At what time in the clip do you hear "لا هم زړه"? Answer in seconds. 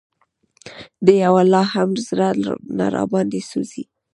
1.53-2.29